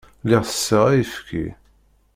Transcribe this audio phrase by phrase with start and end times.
[0.23, 1.45] Lliɣ tesseɣ ayefki.